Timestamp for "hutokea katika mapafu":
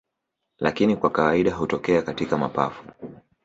1.55-2.83